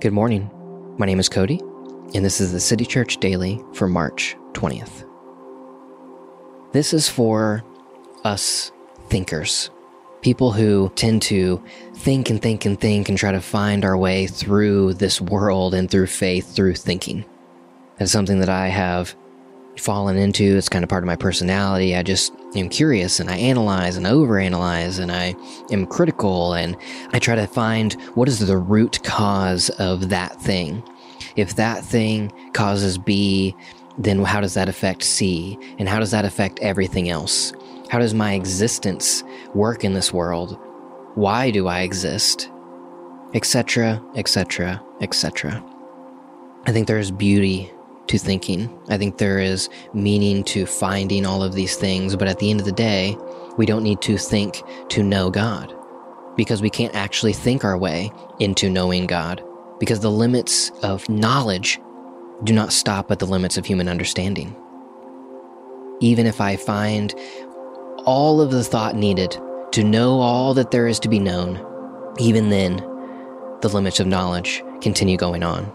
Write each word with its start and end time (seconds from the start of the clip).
Good 0.00 0.14
morning. 0.14 0.50
My 0.96 1.04
name 1.04 1.20
is 1.20 1.28
Cody, 1.28 1.60
and 2.14 2.24
this 2.24 2.40
is 2.40 2.52
the 2.52 2.58
City 2.60 2.86
Church 2.86 3.18
Daily 3.18 3.62
for 3.74 3.86
March 3.86 4.34
20th. 4.52 5.06
This 6.72 6.94
is 6.94 7.10
for 7.10 7.62
us 8.24 8.72
thinkers, 9.10 9.68
people 10.22 10.52
who 10.52 10.90
tend 10.96 11.20
to 11.24 11.62
think 11.92 12.30
and 12.30 12.40
think 12.40 12.64
and 12.64 12.80
think 12.80 13.10
and 13.10 13.18
try 13.18 13.30
to 13.30 13.42
find 13.42 13.84
our 13.84 13.94
way 13.94 14.26
through 14.26 14.94
this 14.94 15.20
world 15.20 15.74
and 15.74 15.90
through 15.90 16.06
faith 16.06 16.56
through 16.56 16.76
thinking. 16.76 17.26
That's 17.98 18.10
something 18.10 18.40
that 18.40 18.48
I 18.48 18.68
have 18.68 19.14
fallen 19.80 20.16
into. 20.16 20.56
It's 20.56 20.68
kind 20.68 20.84
of 20.84 20.88
part 20.88 21.02
of 21.02 21.06
my 21.06 21.16
personality. 21.16 21.96
I 21.96 22.02
just 22.02 22.32
am 22.54 22.68
curious 22.68 23.18
and 23.18 23.30
I 23.30 23.36
analyze 23.36 23.96
and 23.96 24.06
overanalyze 24.06 25.00
and 25.00 25.10
I 25.10 25.34
am 25.72 25.86
critical 25.86 26.54
and 26.54 26.76
I 27.12 27.18
try 27.18 27.34
to 27.34 27.46
find 27.46 27.94
what 28.14 28.28
is 28.28 28.38
the 28.46 28.56
root 28.56 29.02
cause 29.02 29.70
of 29.70 30.10
that 30.10 30.40
thing. 30.40 30.82
If 31.36 31.56
that 31.56 31.84
thing 31.84 32.32
causes 32.52 32.98
B, 32.98 33.54
then 33.98 34.24
how 34.24 34.40
does 34.40 34.54
that 34.54 34.68
affect 34.68 35.02
C? 35.02 35.58
And 35.78 35.88
how 35.88 35.98
does 35.98 36.10
that 36.10 36.24
affect 36.24 36.58
everything 36.60 37.08
else? 37.08 37.52
How 37.88 37.98
does 37.98 38.14
my 38.14 38.34
existence 38.34 39.24
work 39.54 39.84
in 39.84 39.94
this 39.94 40.12
world? 40.12 40.58
Why 41.14 41.50
do 41.50 41.66
I 41.66 41.80
exist? 41.80 42.50
Etc., 43.34 44.02
etc., 44.14 44.82
etc. 45.00 45.64
I 46.66 46.72
think 46.72 46.86
there's 46.86 47.10
beauty 47.10 47.72
to 48.06 48.18
thinking. 48.18 48.70
I 48.88 48.98
think 48.98 49.18
there 49.18 49.38
is 49.38 49.68
meaning 49.94 50.44
to 50.44 50.66
finding 50.66 51.24
all 51.26 51.42
of 51.42 51.54
these 51.54 51.76
things, 51.76 52.16
but 52.16 52.28
at 52.28 52.38
the 52.38 52.50
end 52.50 52.60
of 52.60 52.66
the 52.66 52.72
day, 52.72 53.16
we 53.56 53.66
don't 53.66 53.82
need 53.82 54.00
to 54.02 54.16
think 54.16 54.62
to 54.90 55.02
know 55.02 55.30
God 55.30 55.74
because 56.36 56.62
we 56.62 56.70
can't 56.70 56.94
actually 56.94 57.32
think 57.32 57.64
our 57.64 57.76
way 57.76 58.10
into 58.38 58.70
knowing 58.70 59.06
God 59.06 59.42
because 59.78 60.00
the 60.00 60.10
limits 60.10 60.70
of 60.82 61.08
knowledge 61.08 61.80
do 62.44 62.52
not 62.52 62.72
stop 62.72 63.10
at 63.10 63.18
the 63.18 63.26
limits 63.26 63.56
of 63.56 63.66
human 63.66 63.88
understanding. 63.88 64.54
Even 66.00 66.26
if 66.26 66.40
I 66.40 66.56
find 66.56 67.14
all 68.04 68.40
of 68.40 68.50
the 68.50 68.64
thought 68.64 68.96
needed 68.96 69.38
to 69.72 69.84
know 69.84 70.20
all 70.20 70.54
that 70.54 70.70
there 70.70 70.86
is 70.86 70.98
to 71.00 71.08
be 71.08 71.18
known, 71.18 71.64
even 72.18 72.50
then, 72.50 72.76
the 73.60 73.68
limits 73.68 74.00
of 74.00 74.06
knowledge 74.06 74.62
continue 74.80 75.16
going 75.16 75.42
on. 75.42 75.70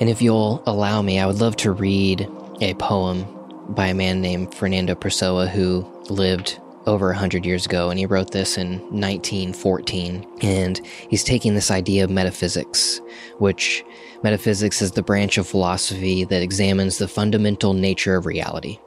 And 0.00 0.08
if 0.08 0.20
you'll 0.20 0.62
allow 0.66 1.02
me, 1.02 1.20
I 1.20 1.26
would 1.26 1.40
love 1.40 1.56
to 1.56 1.72
read 1.72 2.28
a 2.60 2.74
poem 2.74 3.26
by 3.68 3.88
a 3.88 3.94
man 3.94 4.20
named 4.20 4.54
Fernando 4.54 4.94
Pessoa 4.94 5.46
who 5.46 5.86
lived 6.10 6.58
over 6.86 7.06
100 7.06 7.46
years 7.46 7.64
ago, 7.64 7.90
and 7.90 7.98
he 7.98 8.06
wrote 8.06 8.32
this 8.32 8.58
in 8.58 8.80
1914. 8.90 10.26
And 10.40 10.80
he's 11.08 11.22
taking 11.22 11.54
this 11.54 11.70
idea 11.70 12.04
of 12.04 12.10
metaphysics, 12.10 13.00
which 13.38 13.84
metaphysics 14.22 14.82
is 14.82 14.92
the 14.92 15.02
branch 15.02 15.38
of 15.38 15.46
philosophy 15.46 16.24
that 16.24 16.42
examines 16.42 16.98
the 16.98 17.08
fundamental 17.08 17.72
nature 17.72 18.16
of 18.16 18.26
reality. 18.26 18.78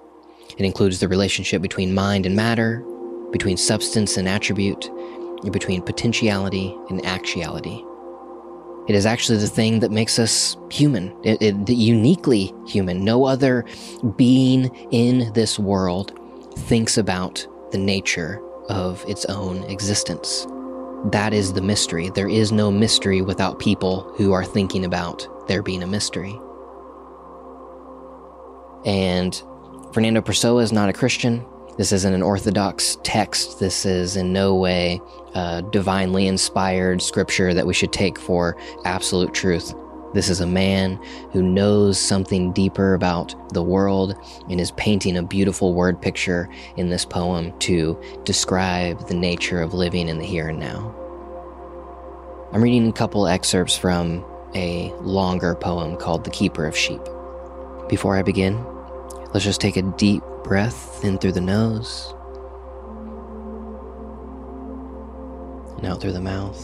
It 0.57 0.65
includes 0.65 0.99
the 0.99 1.07
relationship 1.07 1.61
between 1.61 1.93
mind 1.93 2.25
and 2.25 2.35
matter, 2.35 2.83
between 3.31 3.57
substance 3.57 4.17
and 4.17 4.27
attribute, 4.27 4.89
and 5.43 5.51
between 5.51 5.81
potentiality 5.81 6.77
and 6.89 7.05
actuality. 7.05 7.83
It 8.87 8.93
is 8.93 9.05
actually 9.05 9.39
the 9.39 9.47
thing 9.47 9.79
that 9.79 9.91
makes 9.91 10.19
us 10.19 10.57
human, 10.69 11.15
it, 11.23 11.41
it, 11.41 11.69
uniquely 11.69 12.53
human. 12.67 13.03
No 13.03 13.25
other 13.25 13.65
being 14.15 14.65
in 14.91 15.33
this 15.33 15.57
world 15.57 16.17
thinks 16.55 16.97
about 16.97 17.47
the 17.71 17.79
nature 17.79 18.41
of 18.69 19.03
its 19.07 19.25
own 19.25 19.63
existence. 19.63 20.45
That 21.11 21.33
is 21.33 21.53
the 21.53 21.61
mystery. 21.61 22.09
There 22.09 22.29
is 22.29 22.51
no 22.51 22.71
mystery 22.71 23.21
without 23.21 23.59
people 23.59 24.01
who 24.17 24.33
are 24.33 24.45
thinking 24.45 24.85
about 24.85 25.27
there 25.47 25.63
being 25.63 25.83
a 25.83 25.87
mystery. 25.87 26.39
And 28.85 29.41
Fernando 29.93 30.21
Pessoa 30.21 30.61
is 30.61 30.71
not 30.71 30.89
a 30.89 30.93
Christian. 30.93 31.43
This 31.77 31.91
isn't 31.91 32.13
an 32.13 32.21
orthodox 32.21 32.97
text. 33.03 33.59
This 33.59 33.85
is 33.85 34.15
in 34.15 34.31
no 34.31 34.55
way 34.55 35.01
uh, 35.35 35.61
divinely 35.61 36.27
inspired 36.27 37.01
scripture 37.01 37.53
that 37.53 37.67
we 37.67 37.73
should 37.73 37.93
take 37.93 38.17
for 38.17 38.57
absolute 38.85 39.33
truth. 39.33 39.73
This 40.13 40.29
is 40.29 40.39
a 40.39 40.47
man 40.47 40.97
who 41.33 41.43
knows 41.43 41.99
something 41.99 42.53
deeper 42.53 42.93
about 42.93 43.53
the 43.53 43.61
world 43.61 44.15
and 44.49 44.61
is 44.61 44.71
painting 44.71 45.17
a 45.17 45.23
beautiful 45.23 45.73
word 45.73 46.01
picture 46.01 46.49
in 46.77 46.89
this 46.89 47.03
poem 47.03 47.57
to 47.59 48.01
describe 48.23 49.09
the 49.09 49.13
nature 49.13 49.61
of 49.61 49.73
living 49.73 50.07
in 50.07 50.17
the 50.17 50.25
here 50.25 50.47
and 50.47 50.59
now. 50.59 50.95
I'm 52.53 52.61
reading 52.61 52.87
a 52.87 52.93
couple 52.93 53.27
excerpts 53.27 53.77
from 53.77 54.23
a 54.55 54.93
longer 55.01 55.53
poem 55.53 55.97
called 55.97 56.23
The 56.23 56.31
Keeper 56.31 56.65
of 56.65 56.77
Sheep. 56.77 57.01
Before 57.89 58.15
I 58.15 58.21
begin, 58.21 58.63
let's 59.33 59.43
just 59.43 59.59
take 59.59 59.75
a 59.75 59.81
deep 59.81 60.23
breath 60.45 61.03
in 61.03 61.17
through 61.17 61.33
the 61.33 61.41
nose 61.41 62.15
and 65.77 65.85
out 65.85 66.01
through 66.01 66.13
the 66.13 66.21
mouth. 66.21 66.59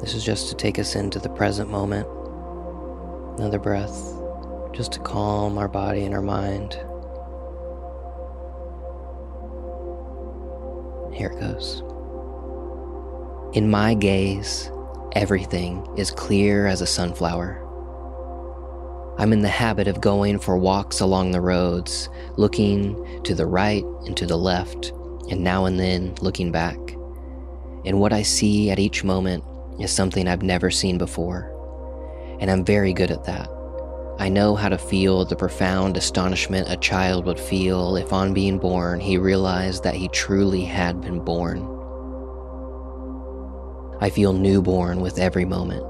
This 0.00 0.14
is 0.14 0.24
just 0.24 0.48
to 0.50 0.54
take 0.54 0.78
us 0.78 0.94
into 0.96 1.18
the 1.18 1.28
present 1.30 1.70
moment. 1.70 2.06
Another 3.38 3.58
breath, 3.58 4.14
just 4.72 4.92
to 4.92 5.00
calm 5.00 5.56
our 5.58 5.68
body 5.68 6.04
and 6.04 6.14
our 6.14 6.22
mind. 6.22 6.74
Here 11.14 11.30
it 11.30 11.40
goes. 11.40 11.82
In 13.56 13.70
my 13.70 13.94
gaze, 13.94 14.70
everything 15.12 15.86
is 15.96 16.10
clear 16.10 16.66
as 16.66 16.80
a 16.80 16.86
sunflower. 16.86 17.60
I'm 19.16 19.32
in 19.32 19.42
the 19.42 19.48
habit 19.48 19.86
of 19.86 20.00
going 20.00 20.40
for 20.40 20.58
walks 20.58 20.98
along 20.98 21.30
the 21.30 21.40
roads, 21.40 22.08
looking 22.36 23.22
to 23.22 23.34
the 23.34 23.46
right 23.46 23.84
and 24.06 24.16
to 24.16 24.26
the 24.26 24.36
left, 24.36 24.90
and 25.30 25.44
now 25.44 25.66
and 25.66 25.78
then 25.78 26.16
looking 26.20 26.50
back. 26.50 26.93
And 27.84 28.00
what 28.00 28.12
I 28.12 28.22
see 28.22 28.70
at 28.70 28.78
each 28.78 29.04
moment 29.04 29.44
is 29.78 29.90
something 29.90 30.26
I've 30.26 30.42
never 30.42 30.70
seen 30.70 30.98
before. 30.98 31.50
And 32.40 32.50
I'm 32.50 32.64
very 32.64 32.92
good 32.92 33.10
at 33.10 33.24
that. 33.24 33.48
I 34.18 34.28
know 34.28 34.54
how 34.54 34.68
to 34.68 34.78
feel 34.78 35.24
the 35.24 35.36
profound 35.36 35.96
astonishment 35.96 36.68
a 36.70 36.76
child 36.76 37.26
would 37.26 37.38
feel 37.38 37.96
if, 37.96 38.12
on 38.12 38.32
being 38.32 38.58
born, 38.58 39.00
he 39.00 39.18
realized 39.18 39.82
that 39.82 39.96
he 39.96 40.08
truly 40.08 40.64
had 40.64 41.00
been 41.00 41.24
born. 41.24 41.58
I 44.00 44.10
feel 44.10 44.32
newborn 44.32 45.00
with 45.00 45.18
every 45.18 45.44
moment, 45.44 45.82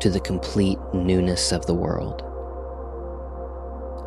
to 0.00 0.10
the 0.10 0.20
complete 0.20 0.78
newness 0.94 1.52
of 1.52 1.66
the 1.66 1.74
world. 1.74 2.22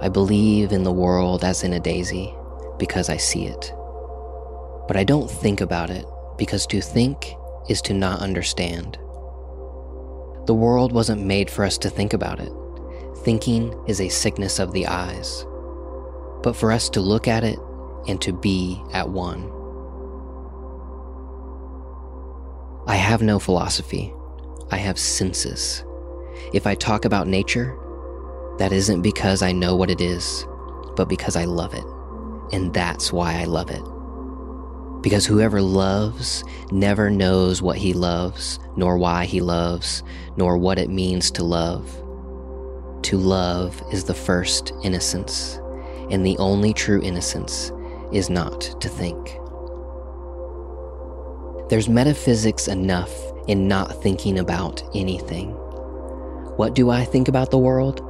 I 0.01 0.09
believe 0.09 0.71
in 0.71 0.83
the 0.83 0.91
world 0.91 1.43
as 1.43 1.63
in 1.63 1.73
a 1.73 1.79
daisy 1.79 2.33
because 2.79 3.07
I 3.07 3.17
see 3.17 3.45
it. 3.45 3.71
But 4.87 4.97
I 4.97 5.03
don't 5.03 5.29
think 5.29 5.61
about 5.61 5.91
it 5.91 6.05
because 6.41 6.65
to 6.65 6.81
think 6.81 7.35
is 7.69 7.83
to 7.83 7.93
not 7.93 8.19
understand. 8.19 8.97
The 10.47 10.55
world 10.55 10.91
wasn't 10.91 11.23
made 11.23 11.51
for 11.51 11.63
us 11.63 11.77
to 11.77 11.87
think 11.87 12.13
about 12.13 12.39
it. 12.39 12.51
Thinking 13.17 13.79
is 13.87 14.01
a 14.01 14.09
sickness 14.09 14.57
of 14.57 14.73
the 14.73 14.87
eyes, 14.87 15.45
but 16.41 16.55
for 16.55 16.71
us 16.71 16.89
to 16.89 16.99
look 16.99 17.27
at 17.27 17.43
it 17.43 17.59
and 18.07 18.19
to 18.23 18.33
be 18.33 18.81
at 18.91 19.07
one. 19.07 19.43
I 22.87 22.95
have 22.95 23.21
no 23.21 23.37
philosophy. 23.37 24.11
I 24.71 24.77
have 24.77 24.97
senses. 24.97 25.85
If 26.55 26.65
I 26.65 26.73
talk 26.73 27.05
about 27.05 27.27
nature, 27.27 27.77
that 28.57 28.73
isn't 28.73 29.03
because 29.03 29.43
I 29.43 29.51
know 29.51 29.75
what 29.75 29.91
it 29.91 30.01
is, 30.01 30.43
but 30.95 31.07
because 31.07 31.35
I 31.35 31.45
love 31.45 31.75
it. 31.75 31.85
And 32.51 32.73
that's 32.73 33.13
why 33.13 33.35
I 33.35 33.43
love 33.43 33.69
it. 33.69 33.83
Because 35.01 35.25
whoever 35.25 35.61
loves 35.61 36.43
never 36.71 37.09
knows 37.09 37.61
what 37.61 37.77
he 37.77 37.93
loves, 37.93 38.59
nor 38.75 38.97
why 38.97 39.25
he 39.25 39.41
loves, 39.41 40.03
nor 40.37 40.57
what 40.57 40.77
it 40.77 40.89
means 40.89 41.31
to 41.31 41.43
love. 41.43 41.89
To 43.03 43.17
love 43.17 43.81
is 43.91 44.03
the 44.03 44.13
first 44.13 44.73
innocence, 44.83 45.59
and 46.11 46.25
the 46.25 46.37
only 46.37 46.71
true 46.73 47.01
innocence 47.01 47.71
is 48.13 48.29
not 48.29 48.61
to 48.79 48.87
think. 48.87 49.37
There's 51.69 51.89
metaphysics 51.89 52.67
enough 52.67 53.11
in 53.47 53.67
not 53.67 54.03
thinking 54.03 54.37
about 54.37 54.83
anything. 54.93 55.51
What 56.57 56.75
do 56.75 56.89
I 56.89 57.05
think 57.05 57.27
about 57.27 57.49
the 57.49 57.57
world? 57.57 58.01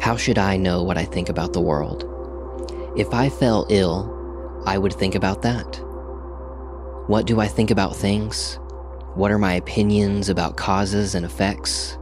How 0.00 0.16
should 0.16 0.38
I 0.38 0.56
know 0.56 0.82
what 0.82 0.98
I 0.98 1.04
think 1.04 1.28
about 1.28 1.52
the 1.52 1.60
world? 1.60 2.04
If 2.96 3.12
I 3.12 3.28
fell 3.28 3.66
ill, 3.70 4.14
I 4.66 4.78
would 4.78 4.92
think 4.92 5.14
about 5.14 5.42
that. 5.42 5.80
What 7.08 7.24
do 7.24 7.40
I 7.40 7.48
think 7.48 7.70
about 7.70 7.96
things? 7.96 8.58
What 9.14 9.30
are 9.30 9.38
my 9.38 9.54
opinions 9.54 10.28
about 10.28 10.58
causes 10.58 11.14
and 11.14 11.24
effects? 11.24 11.96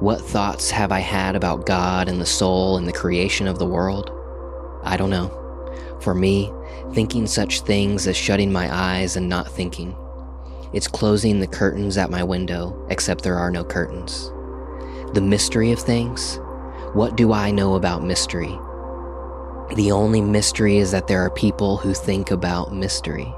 What 0.00 0.20
thoughts 0.20 0.70
have 0.70 0.92
I 0.92 0.98
had 0.98 1.34
about 1.34 1.64
God 1.64 2.06
and 2.06 2.20
the 2.20 2.26
soul 2.26 2.76
and 2.76 2.86
the 2.86 2.92
creation 2.92 3.48
of 3.48 3.58
the 3.58 3.64
world? 3.64 4.10
I 4.82 4.98
don't 4.98 5.08
know. 5.08 5.30
For 6.02 6.14
me, 6.14 6.52
thinking 6.92 7.26
such 7.26 7.62
things 7.62 8.06
is 8.06 8.14
shutting 8.14 8.52
my 8.52 8.68
eyes 8.70 9.16
and 9.16 9.26
not 9.26 9.50
thinking. 9.50 9.96
It's 10.74 10.86
closing 10.86 11.40
the 11.40 11.46
curtains 11.46 11.96
at 11.96 12.10
my 12.10 12.22
window, 12.22 12.76
except 12.90 13.24
there 13.24 13.38
are 13.38 13.50
no 13.50 13.64
curtains. 13.64 14.30
The 15.14 15.22
mystery 15.22 15.72
of 15.72 15.78
things? 15.78 16.38
What 16.92 17.16
do 17.16 17.32
I 17.32 17.50
know 17.52 17.74
about 17.74 18.04
mystery? 18.04 18.54
The 19.76 19.92
only 19.92 20.20
mystery 20.20 20.76
is 20.76 20.90
that 20.90 21.06
there 21.06 21.22
are 21.22 21.30
people 21.30 21.78
who 21.78 21.94
think 21.94 22.30
about 22.30 22.74
mystery. 22.74 23.34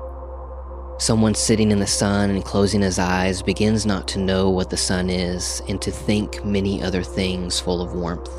Someone 1.01 1.37
sitting 1.37 1.71
in 1.71 1.79
the 1.79 1.87
sun 1.87 2.31
and 2.31 2.45
closing 2.45 2.83
his 2.83 2.99
eyes 2.99 3.41
begins 3.41 3.87
not 3.87 4.09
to 4.09 4.19
know 4.19 4.51
what 4.51 4.69
the 4.69 4.77
sun 4.77 5.09
is 5.09 5.63
and 5.69 5.81
to 5.81 5.93
think 5.93 6.45
many 6.45 6.83
other 6.83 7.05
things 7.05 7.61
full 7.61 7.81
of 7.81 7.95
warmth. 7.95 8.33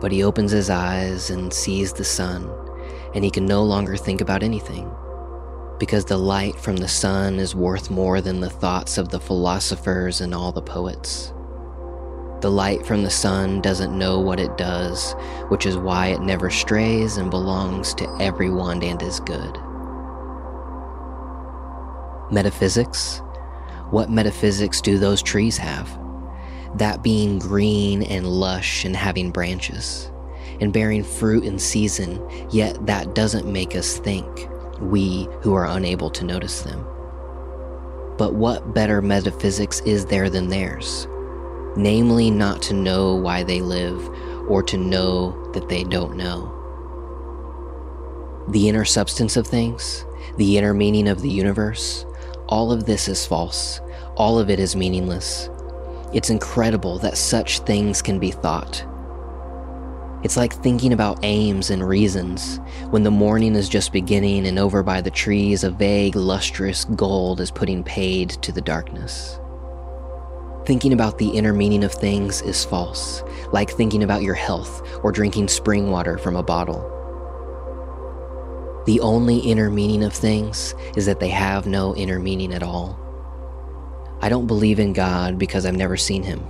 But 0.00 0.12
he 0.12 0.24
opens 0.24 0.50
his 0.50 0.70
eyes 0.70 1.28
and 1.28 1.52
sees 1.52 1.92
the 1.92 2.04
sun, 2.04 2.50
and 3.14 3.22
he 3.22 3.30
can 3.30 3.44
no 3.44 3.62
longer 3.62 3.98
think 3.98 4.22
about 4.22 4.42
anything, 4.42 4.90
because 5.78 6.06
the 6.06 6.16
light 6.16 6.56
from 6.56 6.76
the 6.76 6.88
sun 6.88 7.38
is 7.38 7.54
worth 7.54 7.90
more 7.90 8.22
than 8.22 8.40
the 8.40 8.48
thoughts 8.48 8.96
of 8.96 9.10
the 9.10 9.20
philosophers 9.20 10.22
and 10.22 10.34
all 10.34 10.52
the 10.52 10.62
poets. 10.62 11.34
The 12.40 12.50
light 12.50 12.86
from 12.86 13.02
the 13.02 13.10
sun 13.10 13.60
doesn't 13.60 13.96
know 13.96 14.20
what 14.20 14.40
it 14.40 14.56
does, 14.56 15.12
which 15.48 15.66
is 15.66 15.76
why 15.76 16.08
it 16.08 16.22
never 16.22 16.48
strays 16.48 17.18
and 17.18 17.30
belongs 17.30 17.92
to 17.94 18.16
everyone 18.20 18.82
and 18.82 19.02
is 19.02 19.20
good. 19.20 19.58
Metaphysics? 22.30 23.20
What 23.90 24.10
metaphysics 24.10 24.80
do 24.80 24.98
those 24.98 25.22
trees 25.22 25.56
have? 25.58 25.88
That 26.78 27.02
being 27.02 27.38
green 27.38 28.02
and 28.02 28.26
lush 28.26 28.84
and 28.84 28.96
having 28.96 29.30
branches, 29.30 30.10
and 30.60 30.72
bearing 30.72 31.04
fruit 31.04 31.44
in 31.44 31.58
season, 31.58 32.20
yet 32.50 32.86
that 32.86 33.14
doesn't 33.14 33.46
make 33.46 33.76
us 33.76 33.98
think, 33.98 34.48
we 34.80 35.28
who 35.42 35.54
are 35.54 35.66
unable 35.66 36.10
to 36.10 36.24
notice 36.24 36.62
them. 36.62 36.84
But 38.16 38.34
what 38.34 38.74
better 38.74 39.02
metaphysics 39.02 39.80
is 39.80 40.06
there 40.06 40.30
than 40.30 40.48
theirs? 40.48 41.06
Namely, 41.76 42.30
not 42.30 42.62
to 42.62 42.74
know 42.74 43.14
why 43.14 43.42
they 43.42 43.60
live 43.60 44.08
or 44.48 44.62
to 44.62 44.78
know 44.78 45.52
that 45.52 45.68
they 45.68 45.84
don't 45.84 46.16
know. 46.16 46.50
The 48.48 48.68
inner 48.68 48.84
substance 48.84 49.36
of 49.36 49.46
things, 49.46 50.04
the 50.36 50.56
inner 50.56 50.74
meaning 50.74 51.08
of 51.08 51.22
the 51.22 51.30
universe, 51.30 52.06
all 52.48 52.72
of 52.72 52.84
this 52.84 53.08
is 53.08 53.26
false. 53.26 53.80
All 54.16 54.38
of 54.38 54.50
it 54.50 54.58
is 54.58 54.76
meaningless. 54.76 55.48
It's 56.12 56.30
incredible 56.30 56.98
that 56.98 57.16
such 57.16 57.60
things 57.60 58.02
can 58.02 58.18
be 58.18 58.30
thought. 58.30 58.84
It's 60.22 60.36
like 60.36 60.54
thinking 60.54 60.92
about 60.92 61.18
aims 61.22 61.70
and 61.70 61.86
reasons 61.86 62.58
when 62.90 63.02
the 63.02 63.10
morning 63.10 63.54
is 63.54 63.68
just 63.68 63.92
beginning 63.92 64.46
and 64.46 64.58
over 64.58 64.82
by 64.82 65.00
the 65.00 65.10
trees 65.10 65.64
a 65.64 65.70
vague, 65.70 66.16
lustrous 66.16 66.84
gold 66.84 67.40
is 67.40 67.50
putting 67.50 67.84
paid 67.84 68.30
to 68.30 68.52
the 68.52 68.62
darkness. 68.62 69.38
Thinking 70.64 70.94
about 70.94 71.18
the 71.18 71.28
inner 71.28 71.52
meaning 71.52 71.84
of 71.84 71.92
things 71.92 72.40
is 72.40 72.64
false, 72.64 73.22
like 73.52 73.70
thinking 73.70 74.02
about 74.02 74.22
your 74.22 74.34
health 74.34 74.98
or 75.02 75.12
drinking 75.12 75.48
spring 75.48 75.90
water 75.90 76.16
from 76.16 76.36
a 76.36 76.42
bottle. 76.42 76.93
The 78.86 79.00
only 79.00 79.38
inner 79.38 79.70
meaning 79.70 80.04
of 80.04 80.12
things 80.12 80.74
is 80.94 81.06
that 81.06 81.18
they 81.18 81.30
have 81.30 81.66
no 81.66 81.96
inner 81.96 82.18
meaning 82.18 82.52
at 82.52 82.62
all. 82.62 83.00
I 84.20 84.28
don't 84.28 84.46
believe 84.46 84.78
in 84.78 84.92
God 84.92 85.38
because 85.38 85.64
I've 85.64 85.76
never 85.76 85.96
seen 85.96 86.22
him. 86.22 86.42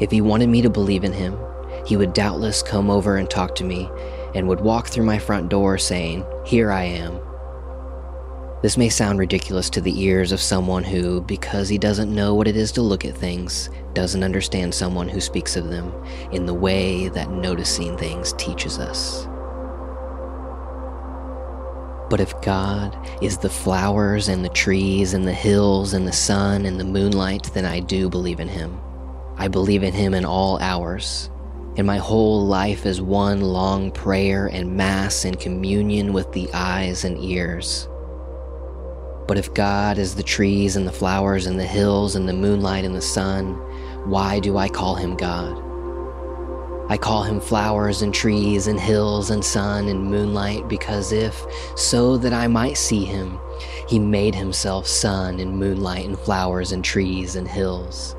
If 0.00 0.10
he 0.10 0.20
wanted 0.20 0.48
me 0.48 0.62
to 0.62 0.70
believe 0.70 1.04
in 1.04 1.12
him, 1.12 1.38
he 1.86 1.96
would 1.96 2.12
doubtless 2.12 2.62
come 2.62 2.90
over 2.90 3.16
and 3.16 3.30
talk 3.30 3.54
to 3.56 3.64
me 3.64 3.90
and 4.34 4.46
would 4.48 4.60
walk 4.60 4.88
through 4.88 5.04
my 5.04 5.18
front 5.18 5.48
door 5.48 5.78
saying, 5.78 6.24
Here 6.44 6.70
I 6.70 6.84
am. 6.84 7.18
This 8.62 8.76
may 8.76 8.90
sound 8.90 9.18
ridiculous 9.18 9.70
to 9.70 9.80
the 9.80 10.02
ears 10.02 10.32
of 10.32 10.40
someone 10.40 10.84
who, 10.84 11.22
because 11.22 11.70
he 11.70 11.78
doesn't 11.78 12.14
know 12.14 12.34
what 12.34 12.46
it 12.46 12.56
is 12.56 12.72
to 12.72 12.82
look 12.82 13.06
at 13.06 13.16
things, 13.16 13.70
doesn't 13.94 14.22
understand 14.22 14.74
someone 14.74 15.08
who 15.08 15.20
speaks 15.20 15.56
of 15.56 15.70
them 15.70 15.94
in 16.30 16.44
the 16.44 16.52
way 16.52 17.08
that 17.08 17.30
noticing 17.30 17.96
things 17.96 18.34
teaches 18.34 18.78
us. 18.78 19.26
But 22.10 22.20
if 22.20 22.38
God 22.42 22.98
is 23.22 23.38
the 23.38 23.48
flowers 23.48 24.28
and 24.28 24.44
the 24.44 24.48
trees 24.48 25.14
and 25.14 25.26
the 25.26 25.32
hills 25.32 25.94
and 25.94 26.08
the 26.08 26.12
sun 26.12 26.66
and 26.66 26.78
the 26.78 26.84
moonlight, 26.84 27.50
then 27.54 27.64
I 27.64 27.78
do 27.78 28.10
believe 28.10 28.40
in 28.40 28.48
Him. 28.48 28.80
I 29.36 29.46
believe 29.46 29.84
in 29.84 29.94
Him 29.94 30.12
in 30.12 30.24
all 30.24 30.58
hours. 30.58 31.30
And 31.76 31.86
my 31.86 31.98
whole 31.98 32.44
life 32.44 32.84
is 32.84 33.00
one 33.00 33.42
long 33.42 33.92
prayer 33.92 34.48
and 34.48 34.76
mass 34.76 35.24
and 35.24 35.38
communion 35.38 36.12
with 36.12 36.30
the 36.32 36.50
eyes 36.52 37.04
and 37.04 37.16
ears. 37.22 37.88
But 39.28 39.38
if 39.38 39.54
God 39.54 39.96
is 39.96 40.16
the 40.16 40.24
trees 40.24 40.74
and 40.74 40.88
the 40.88 40.92
flowers 40.92 41.46
and 41.46 41.60
the 41.60 41.64
hills 41.64 42.16
and 42.16 42.28
the 42.28 42.32
moonlight 42.32 42.84
and 42.84 42.96
the 42.96 43.00
sun, 43.00 43.54
why 44.10 44.40
do 44.40 44.56
I 44.56 44.68
call 44.68 44.96
Him 44.96 45.16
God? 45.16 45.69
I 46.90 46.98
call 46.98 47.22
him 47.22 47.38
flowers 47.38 48.02
and 48.02 48.12
trees 48.12 48.66
and 48.66 48.78
hills 48.78 49.30
and 49.30 49.44
sun 49.44 49.86
and 49.86 50.10
moonlight 50.10 50.66
because 50.66 51.12
if, 51.12 51.40
so 51.76 52.16
that 52.16 52.32
I 52.32 52.48
might 52.48 52.76
see 52.76 53.04
him, 53.04 53.38
he 53.86 54.00
made 54.00 54.34
himself 54.34 54.88
sun 54.88 55.38
and 55.38 55.56
moonlight 55.56 56.04
and 56.04 56.18
flowers 56.18 56.72
and 56.72 56.84
trees 56.84 57.36
and 57.36 57.46
hills. 57.46 58.16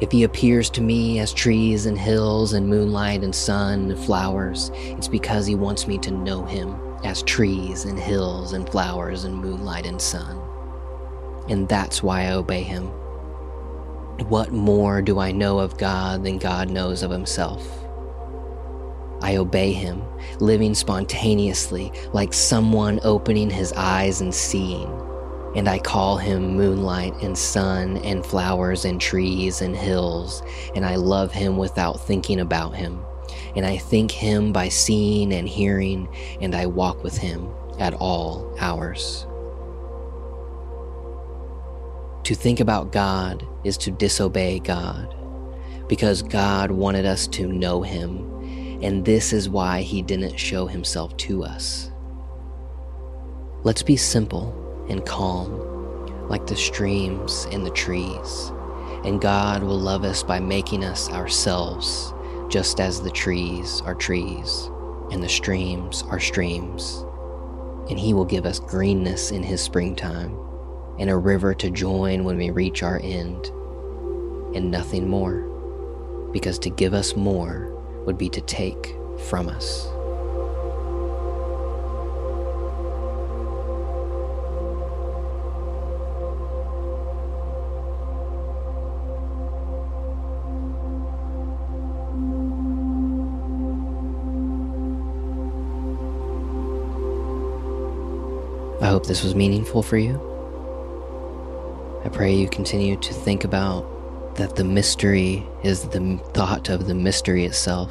If 0.00 0.10
he 0.10 0.22
appears 0.22 0.70
to 0.70 0.80
me 0.80 1.18
as 1.18 1.34
trees 1.34 1.84
and 1.84 1.98
hills 1.98 2.54
and 2.54 2.66
moonlight 2.66 3.22
and 3.22 3.34
sun 3.34 3.90
and 3.90 3.98
flowers, 3.98 4.70
it's 4.74 5.06
because 5.06 5.46
he 5.46 5.54
wants 5.54 5.86
me 5.86 5.98
to 5.98 6.10
know 6.10 6.46
him 6.46 6.74
as 7.04 7.22
trees 7.24 7.84
and 7.84 7.98
hills 7.98 8.54
and 8.54 8.66
flowers 8.70 9.24
and 9.24 9.36
moonlight 9.36 9.84
and 9.84 10.00
sun. 10.00 10.40
And 11.50 11.68
that's 11.68 12.02
why 12.02 12.22
I 12.22 12.32
obey 12.32 12.62
him. 12.62 12.90
What 14.20 14.52
more 14.52 15.02
do 15.02 15.18
I 15.18 15.32
know 15.32 15.58
of 15.58 15.78
God 15.78 16.24
than 16.24 16.38
God 16.38 16.70
knows 16.70 17.02
of 17.02 17.10
himself? 17.10 17.66
I 19.22 19.36
obey 19.36 19.72
him, 19.72 20.02
living 20.38 20.74
spontaneously 20.74 21.92
like 22.12 22.32
someone 22.32 23.00
opening 23.04 23.48
his 23.50 23.72
eyes 23.74 24.20
and 24.20 24.34
seeing. 24.34 24.90
And 25.54 25.68
I 25.68 25.78
call 25.78 26.18
him 26.18 26.56
moonlight 26.56 27.14
and 27.22 27.36
sun 27.36 27.98
and 27.98 28.24
flowers 28.24 28.84
and 28.84 29.00
trees 29.00 29.62
and 29.62 29.76
hills, 29.76 30.42
and 30.74 30.84
I 30.84 30.96
love 30.96 31.32
him 31.32 31.56
without 31.56 32.00
thinking 32.00 32.40
about 32.40 32.74
him. 32.74 33.04
And 33.54 33.64
I 33.64 33.76
think 33.76 34.10
him 34.10 34.52
by 34.52 34.68
seeing 34.68 35.32
and 35.32 35.48
hearing, 35.48 36.08
and 36.40 36.54
I 36.54 36.66
walk 36.66 37.02
with 37.02 37.16
him 37.16 37.48
at 37.78 37.94
all 37.94 38.54
hours. 38.60 39.26
To 42.24 42.34
think 42.34 42.60
about 42.60 42.92
God 42.92 43.46
is 43.64 43.76
to 43.78 43.90
disobey 43.90 44.60
God, 44.60 45.14
because 45.88 46.22
God 46.22 46.70
wanted 46.70 47.06
us 47.06 47.26
to 47.28 47.46
know 47.46 47.82
him 47.82 48.32
and 48.82 49.04
this 49.04 49.32
is 49.32 49.48
why 49.48 49.80
he 49.80 50.02
didn't 50.02 50.36
show 50.36 50.66
himself 50.66 51.16
to 51.16 51.44
us. 51.44 51.92
Let's 53.62 53.82
be 53.82 53.96
simple 53.96 54.58
and 54.90 55.06
calm, 55.06 56.28
like 56.28 56.48
the 56.48 56.56
streams 56.56 57.46
and 57.52 57.64
the 57.64 57.70
trees, 57.70 58.52
and 59.04 59.20
God 59.20 59.62
will 59.62 59.78
love 59.78 60.02
us 60.02 60.24
by 60.24 60.40
making 60.40 60.84
us 60.84 61.08
ourselves, 61.10 62.12
just 62.48 62.80
as 62.80 63.00
the 63.00 63.10
trees 63.10 63.80
are 63.82 63.94
trees, 63.94 64.68
and 65.12 65.22
the 65.22 65.28
streams 65.28 66.02
are 66.08 66.20
streams. 66.20 67.04
And 67.88 67.98
He 67.98 68.14
will 68.14 68.24
give 68.24 68.46
us 68.46 68.58
greenness 68.58 69.30
in 69.30 69.44
His 69.44 69.60
springtime, 69.60 70.36
and 70.98 71.10
a 71.10 71.16
river 71.16 71.54
to 71.54 71.70
join 71.70 72.24
when 72.24 72.36
we 72.36 72.50
reach 72.50 72.82
our 72.82 73.00
end, 73.02 73.46
and 74.54 74.70
nothing 74.70 75.08
more, 75.08 75.40
because 76.32 76.58
to 76.60 76.70
give 76.70 76.94
us 76.94 77.16
more 77.16 77.72
would 78.04 78.18
be 78.18 78.28
to 78.28 78.40
take 78.42 78.96
from 79.28 79.48
us. 79.48 79.88
I 98.80 98.86
hope 98.86 99.06
this 99.06 99.22
was 99.22 99.34
meaningful 99.34 99.82
for 99.82 99.96
you. 99.96 100.31
Pray 102.12 102.34
you 102.34 102.48
continue 102.48 102.96
to 102.96 103.14
think 103.14 103.44
about 103.44 104.36
that 104.36 104.56
the 104.56 104.64
mystery 104.64 105.46
is 105.64 105.84
the 105.88 106.18
thought 106.34 106.68
of 106.68 106.86
the 106.86 106.94
mystery 106.94 107.44
itself. 107.44 107.90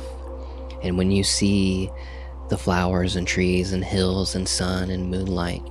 And 0.84 0.98
when 0.98 1.12
you 1.12 1.24
see 1.24 1.90
the 2.50 2.58
flowers 2.58 3.16
and 3.16 3.28
trees 3.28 3.74
and 3.74 3.84
hills 3.84 4.36
and 4.36 4.48
sun 4.48 4.90
and 4.90 5.10
moonlight, 5.10 5.64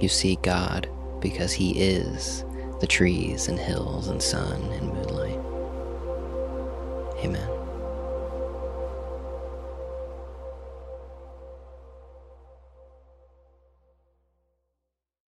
you 0.00 0.08
see 0.08 0.36
God 0.42 0.88
because 1.20 1.52
He 1.52 1.80
is 1.80 2.44
the 2.80 2.86
trees 2.86 3.48
and 3.48 3.58
hills 3.58 4.08
and 4.08 4.22
sun 4.22 4.62
and 4.72 4.92
moonlight. 4.92 5.40
Amen. 7.24 7.55